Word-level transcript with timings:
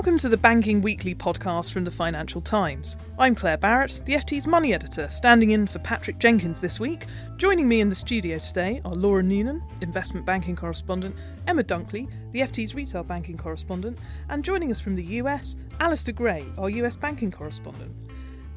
Welcome 0.00 0.16
to 0.16 0.30
the 0.30 0.38
Banking 0.38 0.80
Weekly 0.80 1.14
podcast 1.14 1.72
from 1.72 1.84
the 1.84 1.90
Financial 1.90 2.40
Times. 2.40 2.96
I'm 3.18 3.34
Claer 3.34 3.58
Barrett, 3.58 4.00
the 4.06 4.14
FT's 4.14 4.46
money 4.46 4.72
editor, 4.72 5.10
standing 5.10 5.50
in 5.50 5.66
for 5.66 5.78
Patrick 5.80 6.18
Jenkins 6.18 6.58
this 6.58 6.80
week. 6.80 7.04
Joining 7.36 7.68
me 7.68 7.82
in 7.82 7.90
the 7.90 7.94
studio 7.94 8.38
today 8.38 8.80
are 8.86 8.94
Laura 8.94 9.22
Noonan, 9.22 9.62
investment 9.82 10.24
banking 10.24 10.56
correspondent, 10.56 11.14
Emma 11.46 11.62
Dunkley, 11.62 12.08
the 12.32 12.40
FT's 12.40 12.74
retail 12.74 13.04
banking 13.04 13.36
correspondent, 13.36 13.98
and 14.30 14.42
joining 14.42 14.70
us 14.70 14.80
from 14.80 14.94
the 14.94 15.04
US, 15.04 15.54
Alistair 15.80 16.14
Gray, 16.14 16.46
our 16.56 16.70
US 16.70 16.96
banking 16.96 17.30
correspondent. 17.30 17.94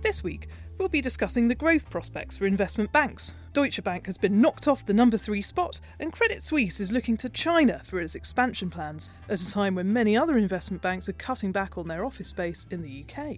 This 0.01 0.23
week, 0.23 0.48
we'll 0.77 0.90
be 0.90 1.02
discussing 1.02 1.48
the 1.48 1.55
growth 1.55 1.90
prospects 1.90 2.38
for 2.38 2.45
investment 2.45 2.91
banks. 2.91 3.34
Deutsche 3.54 3.84
Bank 3.84 4.05
has 4.05 4.18
been 4.18 4.41
knocked 4.41 4.68
off 4.68 4.86
the 4.86 4.94
number 4.94 5.18
three 5.18 5.41
spot, 5.41 5.80
and 5.99 6.12
Credit 6.12 6.41
Suisse 6.41 6.80
is 6.80 6.91
looking 6.91 7.18
to 7.18 7.30
China 7.30 7.82
for 7.84 7.99
its 7.99 8.15
expansion 8.15 8.70
plans, 8.70 9.10
at 9.30 9.41
a 9.41 9.52
time 9.52 9.76
when 9.76 9.93
many 9.93 10.18
other 10.18 10.38
investment 10.38 10.82
banks 10.82 11.07
are 11.07 11.13
cutting 11.13 11.52
back 11.52 11.77
on 11.77 11.88
their 11.88 12.05
office 12.05 12.27
space 12.27 12.68
in 12.71 12.82
the 12.82 13.05
UK. 13.07 13.38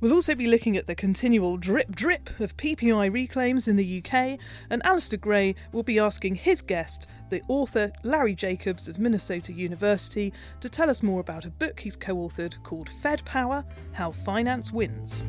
We'll 0.00 0.12
also 0.12 0.34
be 0.34 0.46
looking 0.46 0.76
at 0.76 0.86
the 0.86 0.94
continual 0.94 1.56
drip 1.56 1.94
drip 1.94 2.40
of 2.40 2.56
PPI 2.56 3.12
reclaims 3.12 3.68
in 3.68 3.76
the 3.76 4.02
UK, 4.04 4.38
and 4.68 4.84
Alistair 4.84 5.18
Gray 5.18 5.54
will 5.72 5.82
be 5.82 5.98
asking 5.98 6.34
his 6.34 6.60
guest, 6.60 7.06
the 7.30 7.42
author 7.48 7.90
Larry 8.02 8.34
Jacobs 8.34 8.88
of 8.88 8.98
Minnesota 8.98 9.52
University, 9.52 10.32
to 10.60 10.68
tell 10.68 10.90
us 10.90 11.02
more 11.02 11.20
about 11.20 11.46
a 11.46 11.50
book 11.50 11.80
he's 11.80 11.96
co 11.96 12.16
authored 12.16 12.62
called 12.64 12.90
Fed 13.02 13.24
Power 13.24 13.64
How 13.92 14.10
Finance 14.10 14.72
Wins. 14.72 15.24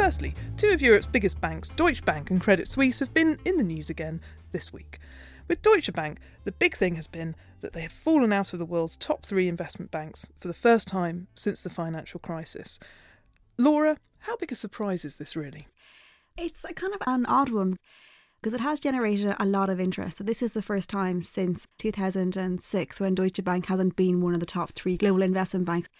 Firstly, 0.00 0.34
two 0.56 0.70
of 0.70 0.80
Europe's 0.80 1.04
biggest 1.04 1.42
banks, 1.42 1.68
Deutsche 1.68 2.02
Bank 2.06 2.30
and 2.30 2.40
Credit 2.40 2.66
Suisse, 2.66 3.00
have 3.00 3.12
been 3.12 3.38
in 3.44 3.58
the 3.58 3.62
news 3.62 3.90
again 3.90 4.22
this 4.50 4.72
week. 4.72 4.98
With 5.46 5.60
Deutsche 5.60 5.92
Bank, 5.92 6.20
the 6.44 6.52
big 6.52 6.74
thing 6.74 6.94
has 6.94 7.06
been 7.06 7.36
that 7.60 7.74
they 7.74 7.82
have 7.82 7.92
fallen 7.92 8.32
out 8.32 8.54
of 8.54 8.58
the 8.58 8.64
world's 8.64 8.96
top 8.96 9.26
three 9.26 9.46
investment 9.46 9.90
banks 9.90 10.26
for 10.38 10.48
the 10.48 10.54
first 10.54 10.88
time 10.88 11.26
since 11.34 11.60
the 11.60 11.68
financial 11.68 12.18
crisis. 12.18 12.80
Laura, 13.58 13.98
how 14.20 14.38
big 14.38 14.50
a 14.50 14.54
surprise 14.54 15.04
is 15.04 15.16
this 15.16 15.36
really? 15.36 15.68
It's 16.34 16.64
a 16.64 16.72
kind 16.72 16.94
of 16.94 17.02
an 17.06 17.26
odd 17.26 17.50
one 17.50 17.76
because 18.40 18.54
it 18.54 18.62
has 18.62 18.80
generated 18.80 19.36
a 19.38 19.44
lot 19.44 19.68
of 19.68 19.78
interest. 19.78 20.16
So 20.16 20.24
this 20.24 20.40
is 20.40 20.52
the 20.52 20.62
first 20.62 20.88
time 20.88 21.20
since 21.20 21.66
2006 21.76 23.00
when 23.00 23.14
Deutsche 23.14 23.44
Bank 23.44 23.66
hasn't 23.66 23.96
been 23.96 24.22
one 24.22 24.32
of 24.32 24.40
the 24.40 24.46
top 24.46 24.72
three 24.72 24.96
global 24.96 25.20
investment 25.20 25.66
banks. 25.66 25.90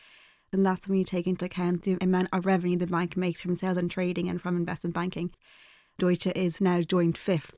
And 0.52 0.66
that's 0.66 0.88
when 0.88 0.98
you 0.98 1.04
take 1.04 1.26
into 1.26 1.44
account 1.44 1.82
the 1.82 1.96
amount 2.00 2.28
of 2.32 2.44
revenue 2.44 2.76
the 2.76 2.86
bank 2.86 3.16
makes 3.16 3.40
from 3.40 3.54
sales 3.54 3.76
and 3.76 3.90
trading 3.90 4.28
and 4.28 4.40
from 4.40 4.56
investment 4.56 4.94
banking. 4.94 5.30
Deutsche 5.98 6.26
is 6.28 6.60
now 6.60 6.80
joined 6.80 7.16
fifth. 7.16 7.54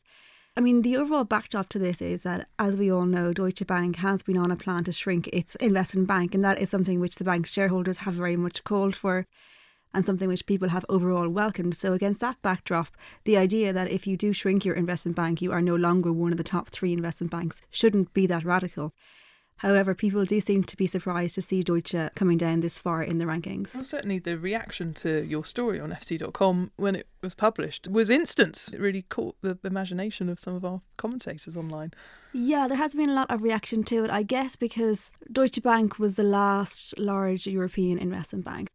I 0.55 0.61
mean, 0.61 0.83
the 0.83 0.98
overall 0.98 1.25
backdrop 1.25 1.70
to 1.70 1.79
this 1.79 2.03
is 2.03 2.25
that, 2.25 2.47
as 2.59 2.77
we 2.77 2.93
all 2.93 3.07
know, 3.07 3.33
Deutsche 3.33 3.67
Bank 3.67 3.97
has 3.97 4.23
been 4.23 4.37
on 4.37 4.51
a 4.51 4.57
plan 4.57 4.85
to 4.85 4.93
shrink 4.93 5.29
its 5.29 5.55
investment 5.55 6.07
bank, 6.07 6.35
and 6.35 6.45
that 6.45 6.61
is 6.61 6.69
something 6.69 7.01
which 7.01 7.17
the 7.17 7.25
bank's 7.25 7.51
shareholders 7.51 7.98
have 7.98 8.13
very 8.13 8.36
much 8.36 8.63
called 8.63 8.95
for 8.95 9.27
and 9.95 10.05
something 10.05 10.29
which 10.29 10.47
people 10.47 10.69
have 10.69 10.85
overall 10.89 11.29
welcomed. 11.29 11.77
So, 11.77 11.95
against 11.95 12.20
that 12.20 12.41
backdrop, 12.42 12.89
the 13.24 13.39
idea 13.39 13.73
that 13.73 13.91
if 13.91 14.07
you 14.07 14.19
do 14.19 14.35
shrink 14.35 14.64
your 14.64 14.74
investment 14.74 15.17
bank, 15.17 15.41
you 15.41 15.53
are 15.53 15.63
no 15.63 15.77
longer 15.77 16.13
one 16.13 16.33
of 16.33 16.39
the 16.39 16.45
top 16.45 16.69
three 16.69 16.92
investment 16.92 17.30
banks 17.30 17.63
shouldn't 17.70 18.13
be 18.13 18.27
that 18.27 18.45
radical. 18.45 18.92
However, 19.62 19.95
people 19.95 20.24
do 20.24 20.40
seem 20.40 20.64
to 20.64 20.77
be 20.77 20.89
surprised 20.89 21.36
to 21.36 21.42
see 21.42 21.62
Deutsche 21.62 21.95
coming 22.17 22.36
down 22.36 22.62
this 22.62 22.78
far 22.78 23.00
in 23.00 23.18
the 23.18 23.27
rankings. 23.27 23.73
Well, 23.73 23.84
certainly 23.84 24.18
the 24.18 24.36
reaction 24.36 24.92
to 24.95 25.23
your 25.23 25.45
story 25.45 25.78
on 25.78 25.92
FT.com 25.92 26.73
when 26.74 26.96
it 26.96 27.06
was 27.23 27.36
published 27.36 27.86
was 27.86 28.11
instant. 28.11 28.70
It 28.73 28.80
really 28.80 29.02
caught 29.02 29.36
the 29.40 29.56
imagination 29.62 30.28
of 30.28 30.40
some 30.40 30.56
of 30.56 30.64
our 30.64 30.80
commentators 30.96 31.56
online. 31.56 31.92
Yeah, 32.33 32.67
there 32.67 32.77
has 32.77 32.92
been 32.95 33.11
a 33.11 33.14
lot 33.14 33.30
of 33.30 33.45
reaction 33.45 33.84
to 33.84 34.02
it, 34.02 34.11
I 34.11 34.24
guess, 34.24 34.56
because 34.56 35.12
Deutsche 35.30 35.62
Bank 35.62 35.96
was 35.96 36.17
the 36.17 36.24
last 36.24 36.98
large 36.98 37.46
European 37.46 37.98
investment 37.98 38.44
bank. 38.44 38.68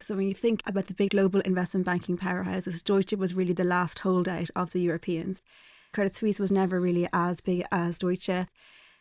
So 0.00 0.14
when 0.14 0.28
you 0.28 0.34
think 0.34 0.62
about 0.66 0.88
the 0.88 0.94
big 0.94 1.12
global 1.12 1.40
investment 1.40 1.86
banking 1.86 2.18
powerhouses, 2.18 2.84
Deutsche 2.84 3.14
was 3.14 3.32
really 3.32 3.54
the 3.54 3.64
last 3.64 4.00
holdout 4.00 4.50
of 4.54 4.72
the 4.72 4.82
Europeans. 4.82 5.40
Credit 5.94 6.14
Suisse 6.14 6.38
was 6.38 6.52
never 6.52 6.78
really 6.78 7.08
as 7.14 7.40
big 7.40 7.64
as 7.72 7.96
Deutsche. 7.96 8.46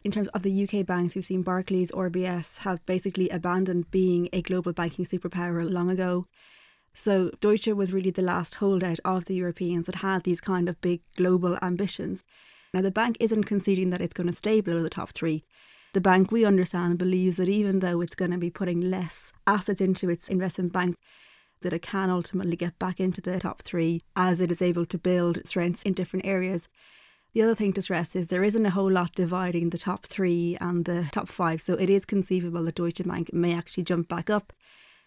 In 0.07 0.11
terms 0.11 0.29
of 0.29 0.41
the 0.41 0.63
UK 0.63 0.85
banks, 0.85 1.15
we've 1.15 1.25
seen 1.25 1.41
Barclays, 1.41 1.91
RBS 1.91 2.59
have 2.59 2.85
basically 2.85 3.27
abandoned 3.27 3.91
being 3.91 4.29
a 4.31 4.41
global 4.41 4.71
banking 4.71 5.03
superpower 5.03 5.69
long 5.69 5.89
ago. 5.89 6.27
So 6.93 7.31
Deutsche 7.41 7.67
was 7.67 7.91
really 7.91 8.11
the 8.11 8.21
last 8.21 8.55
holdout 8.55 8.99
of 9.03 9.25
the 9.25 9.35
Europeans 9.35 9.85
that 9.85 9.95
had 9.95 10.23
these 10.23 10.39
kind 10.39 10.69
of 10.69 10.79
big 10.79 11.01
global 11.17 11.57
ambitions. 11.61 12.23
Now 12.73 12.79
the 12.79 12.89
bank 12.89 13.17
isn't 13.19 13.43
conceding 13.43 13.89
that 13.89 13.99
it's 13.99 14.13
going 14.13 14.27
to 14.27 14.33
stay 14.33 14.61
below 14.61 14.81
the 14.81 14.89
top 14.89 15.11
three. 15.11 15.43
The 15.91 15.99
bank, 15.99 16.31
we 16.31 16.45
understand, 16.45 16.97
believes 16.97 17.35
that 17.35 17.49
even 17.49 17.79
though 17.79 17.99
it's 17.99 18.15
going 18.15 18.31
to 18.31 18.37
be 18.37 18.49
putting 18.49 18.79
less 18.79 19.33
assets 19.45 19.81
into 19.81 20.09
its 20.09 20.29
investment 20.29 20.71
bank, 20.71 20.95
that 21.63 21.73
it 21.73 21.81
can 21.81 22.09
ultimately 22.09 22.55
get 22.55 22.79
back 22.79 23.01
into 23.01 23.19
the 23.19 23.41
top 23.41 23.61
three 23.61 24.03
as 24.15 24.39
it 24.39 24.51
is 24.51 24.61
able 24.61 24.85
to 24.85 24.97
build 24.97 25.45
strengths 25.45 25.83
in 25.83 25.91
different 25.91 26.25
areas. 26.25 26.69
The 27.33 27.41
other 27.43 27.55
thing 27.55 27.73
to 27.73 27.81
stress 27.81 28.15
is 28.15 28.27
there 28.27 28.43
isn't 28.43 28.65
a 28.65 28.71
whole 28.71 28.91
lot 28.91 29.13
dividing 29.13 29.69
the 29.69 29.77
top 29.77 30.05
three 30.05 30.57
and 30.59 30.85
the 30.85 31.07
top 31.11 31.29
five, 31.29 31.61
so 31.61 31.75
it 31.75 31.89
is 31.89 32.05
conceivable 32.05 32.63
that 32.63 32.75
Deutsche 32.75 33.03
Bank 33.03 33.31
may 33.31 33.53
actually 33.53 33.83
jump 33.83 34.07
back 34.07 34.29
up. 34.29 34.53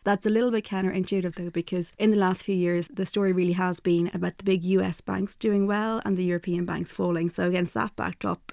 That's 0.05 0.25
a 0.25 0.31
little 0.31 0.51
bit 0.51 0.65
counterintuitive 0.65 1.35
though, 1.35 1.51
because 1.51 1.93
in 1.99 2.11
the 2.11 2.17
last 2.17 2.45
few 2.45 2.55
years, 2.55 2.89
the 2.89 3.05
story 3.05 3.33
really 3.33 3.53
has 3.53 3.81
been 3.81 4.11
about 4.15 4.39
the 4.39 4.45
big 4.45 4.65
US 4.65 5.01
banks 5.01 5.37
doing 5.37 5.67
well 5.67 6.01
and 6.05 6.17
the 6.17 6.25
European 6.25 6.65
banks 6.65 6.93
falling. 6.93 7.29
So, 7.29 7.49
against 7.49 7.75
that 7.75 7.97
backdrop, 7.97 8.53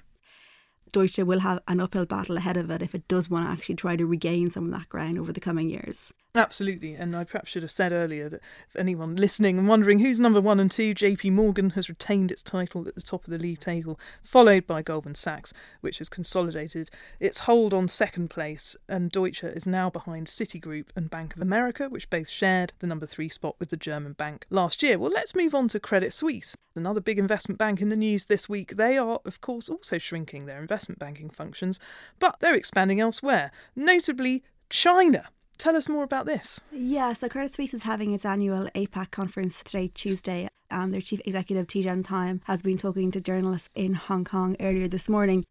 Deutsche 0.92 1.18
will 1.18 1.40
have 1.40 1.60
an 1.68 1.80
uphill 1.80 2.06
battle 2.06 2.36
ahead 2.36 2.56
of 2.56 2.70
it 2.70 2.82
if 2.82 2.94
it 2.94 3.08
does 3.08 3.30
want 3.30 3.46
to 3.46 3.52
actually 3.52 3.76
try 3.76 3.96
to 3.96 4.06
regain 4.06 4.50
some 4.50 4.66
of 4.66 4.78
that 4.78 4.88
ground 4.88 5.18
over 5.18 5.32
the 5.32 5.40
coming 5.40 5.70
years. 5.70 6.12
Absolutely, 6.34 6.94
and 6.94 7.16
I 7.16 7.24
perhaps 7.24 7.50
should 7.50 7.62
have 7.62 7.70
said 7.70 7.90
earlier 7.90 8.28
that 8.28 8.42
if 8.68 8.76
anyone 8.76 9.16
listening 9.16 9.58
and 9.58 9.66
wondering 9.66 9.98
who's 9.98 10.20
number 10.20 10.42
one 10.42 10.60
and 10.60 10.70
two, 10.70 10.94
JP 10.94 11.32
Morgan 11.32 11.70
has 11.70 11.88
retained 11.88 12.30
its 12.30 12.42
title 12.42 12.86
at 12.86 12.94
the 12.94 13.00
top 13.00 13.24
of 13.24 13.30
the 13.30 13.38
league 13.38 13.60
table, 13.60 13.98
followed 14.22 14.66
by 14.66 14.82
Goldman 14.82 15.14
Sachs, 15.14 15.54
which 15.80 15.98
has 15.98 16.10
consolidated 16.10 16.90
its 17.18 17.40
hold 17.40 17.72
on 17.72 17.88
second 17.88 18.28
place, 18.28 18.76
and 18.88 19.10
Deutsche 19.10 19.42
is 19.42 19.66
now 19.66 19.88
behind 19.88 20.26
Citigroup 20.26 20.88
and 20.94 21.08
Bank 21.08 21.34
of 21.34 21.40
America, 21.40 21.88
which 21.88 22.10
both 22.10 22.28
shared 22.28 22.74
the 22.80 22.86
number 22.86 23.06
three 23.06 23.30
spot 23.30 23.56
with 23.58 23.70
the 23.70 23.76
German 23.76 24.12
bank 24.12 24.44
last 24.50 24.82
year. 24.82 24.98
Well, 24.98 25.10
let's 25.10 25.34
move 25.34 25.54
on 25.54 25.66
to 25.68 25.80
Credit 25.80 26.12
Suisse, 26.12 26.54
another 26.76 27.00
big 27.00 27.18
investment 27.18 27.58
bank 27.58 27.80
in 27.80 27.88
the 27.88 27.96
news 27.96 28.26
this 28.26 28.50
week. 28.50 28.76
They 28.76 28.98
are, 28.98 29.18
of 29.24 29.40
course, 29.40 29.70
also 29.70 29.96
shrinking 29.96 30.44
their 30.44 30.60
investment 30.60 30.98
banking 30.98 31.30
functions, 31.30 31.80
but 32.20 32.38
they're 32.40 32.54
expanding 32.54 33.00
elsewhere, 33.00 33.50
notably 33.74 34.44
China. 34.68 35.30
Tell 35.58 35.76
us 35.76 35.88
more 35.88 36.04
about 36.04 36.24
this. 36.24 36.60
Yeah, 36.70 37.12
so 37.14 37.28
Credit 37.28 37.52
Suisse 37.52 37.74
is 37.74 37.82
having 37.82 38.12
its 38.12 38.24
annual 38.24 38.68
APAC 38.76 39.10
conference 39.10 39.64
today, 39.64 39.90
Tuesday, 39.92 40.48
and 40.70 40.94
their 40.94 41.00
chief 41.00 41.20
executive, 41.24 41.66
Tidjane 41.66 42.04
Thiam, 42.04 42.40
has 42.44 42.62
been 42.62 42.78
talking 42.78 43.10
to 43.10 43.20
journalists 43.20 43.68
in 43.74 43.94
Hong 43.94 44.24
Kong 44.24 44.54
earlier 44.60 44.86
this 44.86 45.08
morning. 45.08 45.44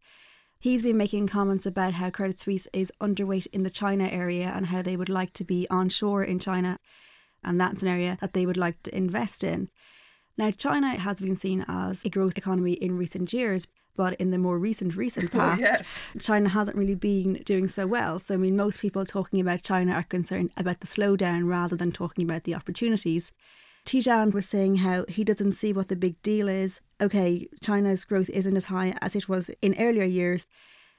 He's 0.58 0.82
been 0.82 0.96
making 0.96 1.28
comments 1.28 1.66
about 1.66 1.92
how 1.92 2.08
Credit 2.08 2.40
Suisse 2.40 2.66
is 2.72 2.90
underweight 3.02 3.48
in 3.52 3.64
the 3.64 3.70
China 3.70 4.08
area 4.08 4.50
and 4.56 4.66
how 4.66 4.80
they 4.80 4.96
would 4.96 5.10
like 5.10 5.34
to 5.34 5.44
be 5.44 5.66
onshore 5.68 6.24
in 6.24 6.38
China, 6.38 6.78
and 7.44 7.60
that's 7.60 7.82
an 7.82 7.88
area 7.88 8.16
that 8.22 8.32
they 8.32 8.46
would 8.46 8.56
like 8.56 8.82
to 8.84 8.96
invest 8.96 9.44
in. 9.44 9.68
Now, 10.38 10.52
China 10.52 10.98
has 10.98 11.20
been 11.20 11.36
seen 11.36 11.66
as 11.68 12.02
a 12.02 12.08
growth 12.08 12.38
economy 12.38 12.72
in 12.72 12.96
recent 12.96 13.34
years, 13.34 13.66
but 13.98 14.14
in 14.14 14.30
the 14.30 14.38
more 14.38 14.58
recent 14.58 14.96
recent 14.96 15.30
past, 15.38 15.60
yes. 15.60 16.00
China 16.20 16.48
hasn't 16.48 16.76
really 16.76 16.94
been 16.94 17.42
doing 17.44 17.66
so 17.66 17.86
well. 17.86 18.18
So 18.20 18.34
I 18.34 18.36
mean, 18.38 18.56
most 18.56 18.78
people 18.78 19.04
talking 19.04 19.40
about 19.40 19.62
China 19.62 19.92
are 19.92 20.04
concerned 20.04 20.50
about 20.56 20.80
the 20.80 20.86
slowdown 20.86 21.46
rather 21.46 21.76
than 21.76 21.92
talking 21.92 22.24
about 22.24 22.44
the 22.44 22.54
opportunities. 22.54 23.32
Tidjane 23.84 24.32
was 24.32 24.48
saying 24.48 24.76
how 24.76 25.04
he 25.08 25.24
doesn't 25.24 25.54
see 25.54 25.72
what 25.72 25.88
the 25.88 25.96
big 25.96 26.22
deal 26.22 26.48
is. 26.48 26.80
Okay, 27.00 27.48
China's 27.62 28.04
growth 28.04 28.30
isn't 28.30 28.56
as 28.56 28.66
high 28.66 28.94
as 29.02 29.16
it 29.16 29.28
was 29.28 29.50
in 29.60 29.74
earlier 29.78 30.04
years, 30.04 30.46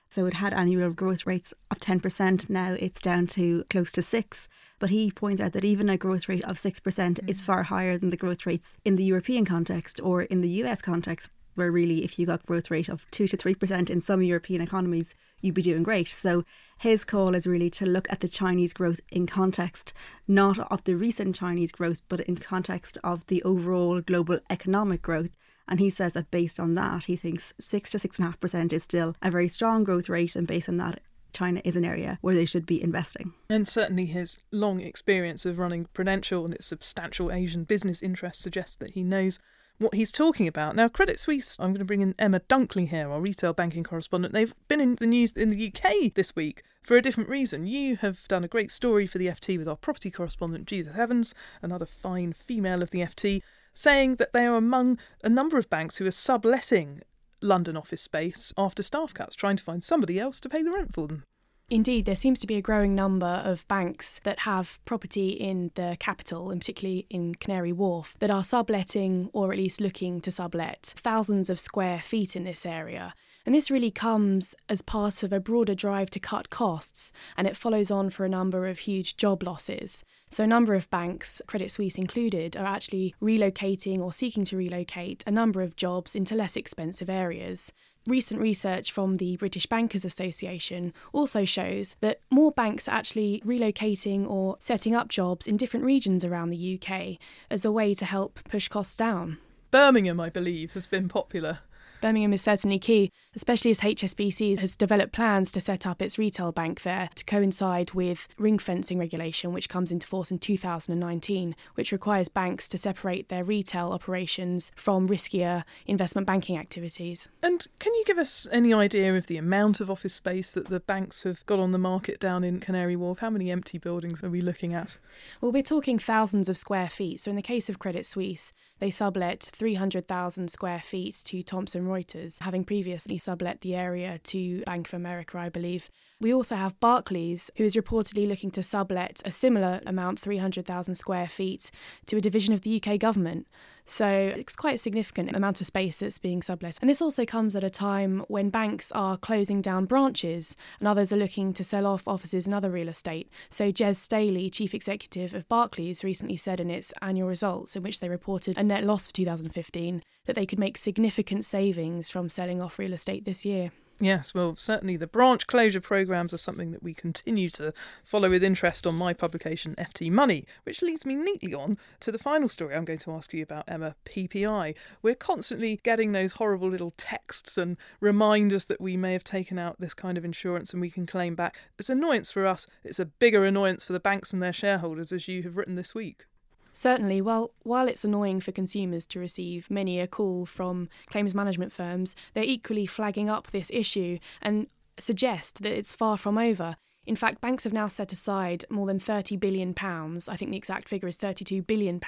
So 0.10 0.26
it 0.26 0.34
had 0.34 0.54
annual 0.54 0.90
growth 0.90 1.28
rates 1.28 1.54
of 1.72 1.80
10%. 1.80 2.50
Now 2.50 2.74
it's 2.74 3.00
down 3.00 3.28
to 3.28 3.64
close 3.70 3.92
to 3.94 4.02
6 4.02 4.48
But 4.80 4.90
he 4.90 5.12
points 5.12 5.42
out 5.42 5.54
that 5.54 5.64
even 5.64 5.90
a 5.90 5.98
growth 5.98 6.28
rate 6.28 6.44
of 6.46 6.58
6% 6.58 6.82
mm. 6.82 7.30
is 7.30 7.42
far 7.42 7.64
higher 7.64 7.98
than 7.98 8.10
the 8.10 8.24
growth 8.24 8.46
rates 8.46 8.78
in 8.84 8.96
the 8.96 9.04
European 9.04 9.46
context 9.46 10.02
or 10.02 10.24
in 10.24 10.42
the 10.42 10.64
US 10.64 10.82
context, 10.82 11.30
where 11.60 11.72
really 11.72 12.04
if 12.04 12.18
you 12.18 12.26
got 12.26 12.46
growth 12.46 12.72
rate 12.72 12.90
of 12.90 13.06
2 13.12 13.28
to 13.28 13.38
3% 13.38 13.90
in 13.90 14.02
some 14.02 14.24
European 14.24 14.62
economies, 14.62 15.14
you'd 15.42 15.54
be 15.54 15.62
doing 15.62 15.84
great. 15.84 16.08
So 16.08 16.44
his 16.80 17.04
call 17.04 17.36
is 17.36 17.46
really 17.46 17.70
to 17.72 17.86
look 17.86 18.08
at 18.10 18.22
the 18.22 18.28
Chinese 18.30 18.74
growth 18.74 19.02
in 19.12 19.28
context, 19.28 19.94
not 20.28 20.58
of 20.72 20.84
the 20.86 20.96
recent 20.96 21.36
Chinese 21.36 21.72
growth, 21.72 22.02
but 22.10 22.22
in 22.22 22.38
context 22.38 22.98
of 23.04 23.28
the 23.28 23.44
overall 23.44 24.02
global 24.02 24.40
economic 24.50 25.02
growth. 25.02 25.38
And 25.68 25.80
he 25.80 25.90
says 25.90 26.14
that 26.14 26.32
based 26.32 26.60
on 26.60 26.74
that, 26.76 27.04
he 27.04 27.16
thinks 27.16 27.54
6 27.60 27.92
to 27.92 27.98
6.5% 28.00 28.74
is 28.74 28.84
still 28.84 29.16
a 29.22 29.30
very 29.30 29.48
strong 29.48 29.84
growth 29.84 30.10
rate. 30.10 30.36
And 30.36 30.48
based 30.48 30.70
on 30.70 30.78
that, 30.78 31.02
China 31.34 31.62
is 31.64 31.76
an 31.76 31.86
area 31.86 32.18
where 32.22 32.34
they 32.34 32.46
should 32.46 32.66
be 32.66 32.82
investing. 32.82 33.34
And 33.50 33.68
certainly 33.68 34.08
his 34.08 34.40
long 34.52 34.80
experience 34.80 35.46
of 35.46 35.60
running 35.60 35.86
Prudential 35.94 36.46
and 36.46 36.54
its 36.54 36.66
substantial 36.66 37.32
Asian 37.32 37.66
business 37.66 38.02
interests 38.02 38.42
suggests 38.42 38.76
that 38.78 38.92
he 38.92 39.04
knows 39.04 39.40
what 39.80 39.96
he's 39.96 40.12
talking 40.12 40.48
about. 40.48 40.76
Now, 40.76 40.88
Credit 40.88 41.20
Suisse, 41.20 41.56
I'm 41.58 41.70
going 41.70 41.80
to 41.80 41.86
bring 41.86 42.02
in 42.02 42.14
Emma 42.20 42.42
Dunkley 42.42 42.90
here, 42.90 43.10
our 43.10 43.20
retail 43.20 43.54
banking 43.54 43.84
correspondent. 43.84 44.34
They've 44.34 44.54
been 44.68 44.82
in 44.82 44.96
the 44.96 45.08
news 45.08 45.32
in 45.32 45.50
the 45.50 45.74
UK 45.74 46.14
this 46.14 46.36
week 46.36 46.64
for 46.84 46.98
a 46.98 47.02
different 47.02 47.30
reason. 47.30 47.66
You 47.66 47.96
have 47.98 48.28
done 48.28 48.44
a 48.44 48.50
great 48.50 48.72
story 48.72 49.08
for 49.08 49.18
the 49.18 49.28
FT 49.28 49.58
with 49.58 49.68
our 49.68 49.78
property 49.78 50.12
correspondent, 50.12 50.66
Judith 50.66 50.98
Evans, 50.98 51.34
another 51.62 51.86
fine 51.86 52.34
female 52.34 52.84
of 52.84 52.92
the 52.92 53.00
FT, 53.00 53.42
saying 53.74 54.18
that 54.18 54.34
they 54.34 54.46
are 54.46 54.56
among 54.56 55.00
a 55.24 55.30
number 55.30 55.58
of 55.58 55.70
banks 55.70 55.98
who 55.98 56.06
are 56.06 56.12
subletting 56.12 57.02
London 57.42 57.78
office 57.78 58.02
space 58.02 58.54
after 58.58 58.84
staff 58.84 59.14
cuts, 59.14 59.36
trying 59.36 59.56
to 59.56 59.64
find 59.64 59.84
somebody 59.84 60.20
else 60.20 60.42
to 60.42 60.50
pay 60.50 60.62
the 60.62 60.72
rent 60.72 60.94
for 60.94 61.08
them. 61.08 61.24
Indeed, 61.72 62.06
there 62.06 62.16
seems 62.16 62.40
to 62.40 62.48
be 62.48 62.56
a 62.56 62.64
growing 62.64 62.96
number 62.96 63.28
of 63.46 63.68
banks 63.68 64.20
that 64.24 64.40
have 64.40 64.80
property 64.86 65.30
in 65.30 65.70
the 65.76 65.98
capital, 66.00 66.50
and 66.50 66.60
particularly 66.60 67.06
in 67.12 67.36
Canary 67.36 67.72
Wharf, 67.72 68.16
that 68.20 68.32
are 68.32 68.44
subletting 68.44 69.30
or 69.34 69.52
at 69.52 69.60
least 69.60 69.80
looking 69.80 70.20
to 70.22 70.32
sublet 70.32 70.96
thousands 70.98 71.48
of 71.48 71.60
square 71.60 72.02
feet 72.02 72.36
in 72.36 72.44
this 72.44 72.66
area. 72.66 73.14
And 73.46 73.54
this 73.54 73.70
really 73.70 73.92
comes 73.92 74.56
as 74.68 74.82
part 74.82 75.22
of 75.22 75.32
a 75.32 75.40
broader 75.40 75.76
drive 75.76 76.10
to 76.12 76.20
cut 76.20 76.50
costs, 76.50 77.12
and 77.38 77.46
it 77.46 77.56
follows 77.56 77.92
on 77.92 78.10
for 78.10 78.26
a 78.26 78.30
number 78.30 78.68
of 78.68 78.80
huge 78.80 79.16
job 79.16 79.44
losses. 79.44 80.04
So, 80.32 80.44
a 80.44 80.48
number 80.48 80.74
of 80.74 80.90
banks, 80.90 81.42
Credit 81.48 81.72
Suisse 81.72 81.98
included, 81.98 82.58
are 82.58 82.66
actually 82.66 83.16
relocating 83.22 84.00
or 84.00 84.12
seeking 84.12 84.46
to 84.46 84.58
relocate 84.58 85.24
a 85.26 85.32
number 85.32 85.62
of 85.62 85.76
jobs 85.76 86.16
into 86.16 86.36
less 86.36 86.56
expensive 86.56 87.10
areas. 87.10 87.72
Recent 88.10 88.42
research 88.42 88.92
from 88.92 89.18
the 89.18 89.38
British 89.38 89.68
Bankers 89.68 90.04
Association 90.04 90.94
also 91.14 91.46
shows 91.46 91.96
that 92.00 92.22
more 92.32 92.52
banks 92.52 92.88
are 92.88 92.96
actually 92.96 93.40
relocating 93.46 94.28
or 94.28 94.58
setting 94.60 94.96
up 94.96 95.10
jobs 95.10 95.46
in 95.46 95.58
different 95.58 95.86
regions 95.86 96.26
around 96.26 96.50
the 96.50 96.80
UK 96.82 97.20
as 97.52 97.66
a 97.66 97.72
way 97.72 97.94
to 97.94 98.06
help 98.06 98.40
push 98.50 98.68
costs 98.68 98.96
down. 98.96 99.38
Birmingham, 99.70 100.20
I 100.20 100.30
believe, 100.30 100.72
has 100.72 100.88
been 100.88 101.08
popular. 101.08 101.60
Birmingham 102.02 102.34
is 102.34 102.42
certainly 102.42 102.80
key, 102.80 103.12
especially 103.36 103.72
as 103.72 103.80
HSBC 103.80 104.58
has 104.60 104.76
developed 104.76 105.14
plans 105.14 105.52
to 105.52 105.62
set 105.62 105.86
up 105.86 106.02
its 106.02 106.18
retail 106.18 106.52
bank 106.52 106.82
there 106.82 107.10
to 107.16 107.24
coincide 107.26 107.92
with 107.92 108.28
ring 108.38 108.58
fencing 108.58 108.98
regulation, 108.98 109.54
which 109.54 109.70
comes 109.70 109.92
into 109.92 110.08
force 110.08 110.32
in 110.32 110.40
2019, 110.40 111.56
which 111.76 111.92
requires 111.92 112.30
banks 112.30 112.68
to 112.70 112.78
separate 112.78 113.30
their 113.30 113.44
retail 113.44 113.92
operations 113.92 114.72
from 114.76 115.08
riskier 115.08 115.64
investment 115.86 116.26
banking 116.26 116.58
activities. 116.58 117.28
And 117.44 117.68
can 117.78 117.94
you 117.94 118.04
give 118.06 118.18
us 118.18 118.48
any 118.52 118.74
idea 118.74 119.16
of 119.16 119.28
the 119.28 119.38
amount 119.38 119.80
of 119.80 119.92
office 119.92 120.16
space 120.16 120.54
that 120.54 120.68
the 120.68 120.80
banks 120.80 121.24
have 121.24 121.46
got 121.46 121.60
on 121.60 121.72
the 121.72 121.78
market 121.78 122.20
down 122.20 122.44
in 122.44 122.60
Canary 122.60 122.96
Wharf? 122.96 123.20
How 123.20 123.30
many 123.30 123.52
empty 123.52 123.78
buildings 123.78 124.24
are 124.24 124.30
we 124.30 124.42
looking 124.42 124.74
at? 124.74 124.98
Well, 125.40 125.52
we're 125.52 125.62
talking 125.62 126.00
thousands 126.00 126.50
of 126.50 126.58
square 126.58 126.90
feet. 126.90 127.22
So, 127.22 127.30
in 127.30 127.36
the 127.36 127.42
case 127.42 127.70
of 127.70 127.80
Credit 127.80 128.06
Suisse, 128.06 128.54
they 128.80 128.90
sublet 128.90 129.50
300,000 129.54 130.50
square 130.50 130.82
feet 130.84 131.22
to 131.26 131.44
Thomson 131.44 131.86
Reuters, 131.86 132.40
having 132.40 132.64
previously 132.64 133.19
sublet 133.20 133.62
the 133.62 133.76
area 133.76 134.20
to 134.24 134.62
Bank 134.62 134.88
of 134.88 134.96
America, 134.96 135.38
I 135.38 135.50
believe. 135.50 135.90
We 136.20 136.34
also 136.34 136.56
have 136.56 136.80
Barclays, 136.80 137.50
who 137.56 137.64
is 137.64 137.76
reportedly 137.76 138.28
looking 138.28 138.52
to 138.52 138.64
sublet 138.64 139.22
a 139.24 139.32
similar 139.32 139.82
amount, 139.86 140.20
300,000 140.20 140.96
square 140.96 141.30
feet, 141.30 141.72
to 142.08 142.18
a 142.18 142.22
division 142.22 142.54
of 142.54 142.62
the 142.62 142.82
UK 142.82 143.00
government. 143.00 143.48
So 143.86 144.08
it's 144.08 144.56
quite 144.56 144.76
a 144.76 144.80
significant 144.80 145.36
amount 145.36 145.62
of 145.62 145.68
space 145.68 145.98
that's 145.98 146.20
being 146.20 146.44
sublet. 146.44 146.78
And 146.80 146.90
this 146.90 147.02
also 147.02 147.26
comes 147.26 147.56
at 147.56 147.64
a 147.64 147.72
time 147.72 148.24
when 148.28 148.52
banks 148.52 148.92
are 148.92 149.18
closing 149.18 149.62
down 149.62 149.86
branches 149.86 150.56
and 150.80 150.88
others 150.88 151.12
are 151.12 151.18
looking 151.18 151.54
to 151.54 151.64
sell 151.64 151.88
off 151.88 152.08
offices 152.08 152.46
and 152.46 152.54
other 152.54 152.70
real 152.70 152.90
estate. 152.90 153.32
So 153.50 153.72
Jes 153.76 153.98
Staley, 153.98 154.52
chief 154.52 154.76
executive 154.76 155.34
of 155.34 155.50
Barclays, 155.50 156.04
recently 156.04 156.38
said 156.38 156.60
in 156.60 156.70
its 156.70 156.94
annual 157.02 157.28
results, 157.28 157.76
in 157.76 157.82
which 157.82 158.00
they 158.00 158.10
reported 158.10 158.60
a 158.60 158.64
net 158.64 158.84
loss 158.84 159.08
for 159.08 159.14
2015, 159.14 160.04
that 160.30 160.36
they 160.36 160.46
could 160.46 160.60
make 160.60 160.78
significant 160.78 161.44
savings 161.44 162.08
from 162.12 162.30
selling 162.30 162.62
off 162.62 162.78
real 162.78 162.94
estate 162.94 163.26
this 163.26 163.44
year. 163.44 163.72
Yes, 164.00 164.32
well, 164.36 164.56
certainly 164.56 164.96
the 164.96 165.08
branch 165.08 165.48
closure 165.48 165.82
programmes 165.82 166.36
are 166.36 166.38
something 166.38 166.72
that 166.72 166.84
we 166.84 166.94
continue 166.94 167.50
to 167.50 167.74
follow 168.04 168.30
with 168.30 168.44
interest 168.44 168.86
on 168.86 168.94
my 168.94 169.12
publication, 169.12 169.74
FT 169.80 170.12
Money, 170.12 170.46
which 170.66 170.84
leads 170.84 171.04
me 171.04 171.16
neatly 171.16 171.56
on 171.56 171.80
to 172.02 172.12
the 172.12 172.20
final 172.20 172.48
story 172.48 172.76
I'm 172.76 172.86
going 172.86 173.00
to 173.00 173.12
ask 173.12 173.34
you 173.34 173.42
about, 173.42 173.64
Emma 173.68 173.96
PPI. 174.06 174.76
We're 175.02 175.16
constantly 175.16 175.80
getting 175.82 176.12
those 176.12 176.34
horrible 176.34 176.70
little 176.70 176.94
texts 176.96 177.58
and 177.58 177.76
reminders 178.00 178.66
that 178.66 178.80
we 178.80 178.98
may 178.98 179.14
have 179.14 179.24
taken 179.24 179.58
out 179.58 179.80
this 179.80 179.96
kind 179.96 180.16
of 180.16 180.24
insurance 180.24 180.74
and 180.74 180.80
we 180.80 180.92
can 180.92 181.08
claim 181.08 181.34
back. 181.34 181.58
It's 181.80 181.90
annoyance 181.90 182.30
for 182.30 182.46
us, 182.46 182.68
it's 182.84 183.00
a 183.00 183.06
bigger 183.06 183.46
annoyance 183.46 183.84
for 183.84 183.94
the 183.94 184.00
banks 184.00 184.32
and 184.32 184.44
their 184.44 184.54
shareholders, 184.54 185.12
as 185.12 185.28
you 185.28 185.42
have 185.42 185.58
written 185.58 185.74
this 185.74 185.96
week. 185.96 186.26
Certainly, 186.72 187.22
while, 187.22 187.52
while 187.64 187.88
it's 187.88 188.04
annoying 188.04 188.40
for 188.40 188.52
consumers 188.52 189.06
to 189.08 189.20
receive 189.20 189.70
many 189.70 190.00
a 190.00 190.08
call 190.08 190.46
from 190.46 190.90
claims 191.08 191.36
management 191.36 191.74
firms, 191.74 192.16
they're 192.34 192.44
equally 192.44 192.86
flagging 192.86 193.30
up 193.30 193.52
this 193.52 193.72
issue 193.74 194.20
and 194.42 194.68
suggest 195.00 195.62
that 195.62 195.78
it's 195.78 195.94
far 195.96 196.18
from 196.18 196.38
over. 196.38 196.76
In 197.06 197.16
fact, 197.16 197.42
banks 197.42 197.64
have 197.64 197.74
now 197.74 197.88
set 197.88 198.12
aside 198.12 198.66
more 198.70 198.86
than 198.86 199.00
£30 199.00 199.40
billion, 199.40 199.74
I 199.80 200.36
think 200.38 200.52
the 200.52 200.58
exact 200.58 200.88
figure 200.88 201.08
is 201.08 201.18
£32 201.18 201.66
billion, 201.66 202.00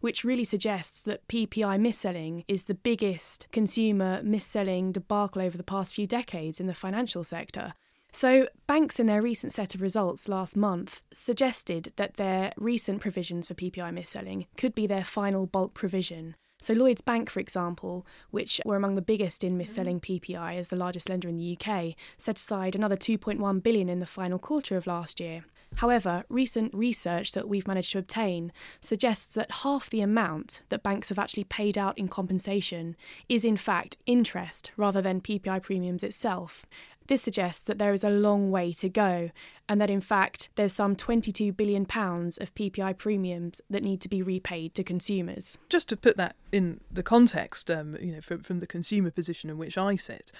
which 0.00 0.24
really 0.24 0.44
suggests 0.44 1.02
that 1.02 1.28
PPI 1.28 1.78
mis-selling 1.78 2.44
is 2.48 2.64
the 2.64 2.74
biggest 2.74 3.48
consumer 3.52 4.22
mis-selling 4.22 4.92
debacle 4.92 5.42
over 5.42 5.58
the 5.58 5.62
past 5.62 5.94
few 5.94 6.06
decades 6.06 6.58
in 6.58 6.68
the 6.68 6.74
financial 6.74 7.22
sector. 7.22 7.74
So, 8.16 8.48
banks 8.66 8.98
in 8.98 9.08
their 9.08 9.20
recent 9.20 9.52
set 9.52 9.74
of 9.74 9.82
results 9.82 10.26
last 10.26 10.56
month 10.56 11.02
suggested 11.12 11.92
that 11.96 12.14
their 12.14 12.50
recent 12.56 13.02
provisions 13.02 13.46
for 13.46 13.52
PPI 13.52 13.92
mis-selling 13.92 14.46
could 14.56 14.74
be 14.74 14.86
their 14.86 15.04
final 15.04 15.44
bulk 15.44 15.74
provision. 15.74 16.34
So, 16.62 16.72
Lloyds 16.72 17.02
Bank, 17.02 17.28
for 17.28 17.40
example, 17.40 18.06
which 18.30 18.58
were 18.64 18.76
among 18.76 18.94
the 18.94 19.02
biggest 19.02 19.44
in 19.44 19.58
mis-selling 19.58 20.00
PPI 20.00 20.56
as 20.56 20.68
the 20.68 20.76
largest 20.76 21.10
lender 21.10 21.28
in 21.28 21.36
the 21.36 21.58
UK, 21.60 21.94
set 22.16 22.38
aside 22.38 22.74
another 22.74 22.96
2.1 22.96 23.62
billion 23.62 23.90
in 23.90 24.00
the 24.00 24.06
final 24.06 24.38
quarter 24.38 24.78
of 24.78 24.86
last 24.86 25.20
year. 25.20 25.44
However, 25.74 26.24
recent 26.30 26.72
research 26.72 27.32
that 27.32 27.48
we've 27.48 27.68
managed 27.68 27.92
to 27.92 27.98
obtain 27.98 28.50
suggests 28.80 29.34
that 29.34 29.50
half 29.50 29.90
the 29.90 30.00
amount 30.00 30.62
that 30.70 30.82
banks 30.82 31.10
have 31.10 31.18
actually 31.18 31.44
paid 31.44 31.76
out 31.76 31.98
in 31.98 32.08
compensation 32.08 32.96
is 33.28 33.44
in 33.44 33.58
fact 33.58 33.98
interest 34.06 34.70
rather 34.78 35.02
than 35.02 35.20
PPI 35.20 35.62
premiums 35.62 36.02
itself. 36.02 36.64
This 37.08 37.22
suggests 37.22 37.62
that 37.64 37.78
there 37.78 37.92
is 37.92 38.04
a 38.04 38.10
long 38.10 38.50
way 38.50 38.72
to 38.74 38.88
go, 38.88 39.30
and 39.68 39.80
that 39.80 39.90
in 39.90 40.00
fact 40.00 40.48
there's 40.56 40.72
some 40.72 40.96
£22 40.96 41.56
billion 41.56 41.82
of 41.82 42.54
PPI 42.54 42.96
premiums 42.98 43.60
that 43.70 43.82
need 43.82 44.00
to 44.00 44.08
be 44.08 44.22
repaid 44.22 44.74
to 44.74 44.84
consumers. 44.84 45.58
Just 45.68 45.88
to 45.90 45.96
put 45.96 46.16
that 46.16 46.36
in 46.52 46.80
the 46.90 47.02
context, 47.02 47.70
um, 47.70 47.96
you 48.00 48.12
know, 48.12 48.20
from, 48.20 48.42
from 48.42 48.60
the 48.60 48.66
consumer 48.66 49.10
position 49.10 49.50
in 49.50 49.58
which 49.58 49.78
I 49.78 49.96
sit, 49.96 50.32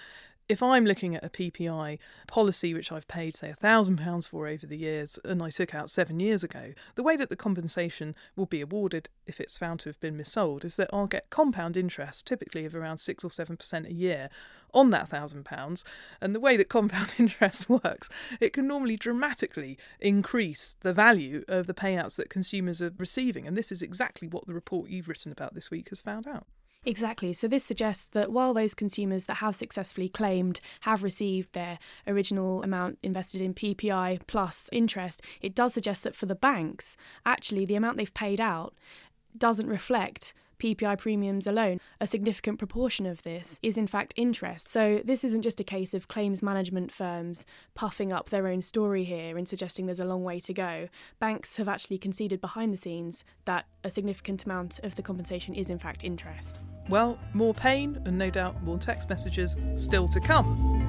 if 0.49 0.63
I'm 0.63 0.85
looking 0.85 1.17
at 1.17 1.25
a 1.25 1.29
PPI 1.29 1.99
policy 2.27 2.73
which 2.73 2.93
I've 2.93 3.09
paid, 3.09 3.35
say, 3.35 3.53
£1,000 3.61 4.29
for 4.29 4.47
over 4.47 4.67
the 4.67 4.77
years 4.77 5.19
and 5.25 5.43
I 5.43 5.51
took 5.51 5.75
out 5.75 5.91
seven 5.91 6.21
years 6.21 6.45
ago, 6.45 6.73
the 6.95 7.03
way 7.03 7.17
that 7.17 7.29
the 7.29 7.37
compensation 7.37 8.15
will 8.37 8.47
be 8.47 8.61
awarded 8.61 9.09
if 9.27 9.41
it's 9.41 9.59
found 9.59 9.81
to 9.81 9.89
have 9.89 9.99
been 10.01 10.17
missold 10.17 10.65
is 10.65 10.77
that 10.77 10.91
I'll 10.93 11.07
get 11.07 11.31
compound 11.31 11.77
interest, 11.77 12.27
typically 12.27 12.65
of 12.65 12.77
around 12.77 12.99
6 12.99 13.25
or 13.25 13.29
7% 13.29 13.87
a 13.87 13.93
year, 13.93 14.31
on 14.73 14.91
that 14.91 15.11
£1,000. 15.11 15.85
And 16.21 16.35
the 16.35 16.41
way 16.41 16.57
that 16.57 16.69
compound 16.69 17.15
interest 17.19 17.69
works, 17.69 18.09
it 18.41 18.53
can 18.53 18.69
normally 18.69 18.97
dramatically 18.97 19.79
increase 20.01 20.77
the 20.81 20.93
value 20.93 21.45
of 21.49 21.67
the 21.67 21.75
payouts 21.75 22.17
that 22.17 22.31
consumers 22.31 22.81
are 22.81 22.93
receiving. 22.99 23.47
And 23.47 23.57
this 23.57 23.73
is 23.73 23.83
exactly 23.83 24.29
what 24.29 24.47
the 24.47 24.55
report 24.55 24.91
you've 24.91 25.09
written 25.09 25.33
about 25.33 25.55
this 25.55 25.71
week 25.71 25.89
has 25.89 26.01
found 26.01 26.29
out. 26.29 26.47
Exactly. 26.87 27.33
So 27.33 27.49
this 27.49 27.65
suggests 27.65 28.07
that 28.09 28.31
while 28.31 28.55
those 28.55 28.73
consumers 28.73 29.27
that 29.27 29.39
have 29.39 29.57
successfully 29.57 30.09
claimed 30.09 30.61
have 30.83 31.03
received 31.03 31.53
their 31.53 31.81
original 32.07 32.63
amount 32.63 32.99
invested 33.03 33.41
in 33.41 33.55
PPI 33.55 34.21
plus 34.29 34.69
interest, 34.71 35.21
it 35.41 35.53
does 35.53 35.75
suggest 35.75 36.05
that 36.05 36.15
for 36.15 36.27
the 36.27 36.37
banks, 36.37 36.97
actually 37.27 37.65
the 37.65 37.75
amount 37.75 37.97
they've 37.97 38.15
paid 38.15 38.41
out 38.41 38.73
doesn't 39.37 39.67
reflect 39.67 40.33
PPI 40.61 40.97
premiums 40.97 41.47
alone, 41.47 41.81
a 42.01 42.07
significant 42.07 42.59
proportion 42.59 43.05
of 43.05 43.23
this 43.25 43.59
is 43.63 43.77
in 43.77 43.89
fact 43.89 44.15
interest. 44.17 44.69
So 44.71 45.03
this 45.05 45.25
isn't 45.25 45.43
just 45.43 45.61
a 45.61 45.65
case 45.65 45.93
of 45.93 46.09
claims 46.09 46.43
management 46.43 46.93
firms 46.93 47.45
puffing 47.75 48.13
up 48.13 48.31
their 48.31 48.47
own 48.47 48.63
story 48.63 49.05
here 49.05 49.37
and 49.37 49.47
suggesting 49.47 49.87
there's 49.87 50.01
a 50.01 50.05
long 50.05 50.23
way 50.23 50.41
to 50.41 50.55
go. 50.55 50.89
Banks 51.19 51.57
have 51.57 51.69
actually 51.69 51.99
conceded 51.99 52.41
behind 52.41 52.73
the 52.73 52.79
scenes 52.79 53.25
that 53.45 53.67
a 53.85 53.91
significant 53.91 54.45
amount 54.45 54.79
of 54.85 54.95
the 54.95 55.03
compensation 55.03 55.55
is 55.55 55.69
in 55.69 55.79
fact 55.79 56.05
interest. 56.05 56.61
Well, 56.89 57.19
more 57.35 57.53
pain 57.53 58.01
and 58.05 58.17
no 58.17 58.31
doubt 58.31 58.63
more 58.63 58.79
text 58.79 59.09
messages 59.09 59.57
still 59.75 60.07
to 60.09 60.21
come. 60.21 60.85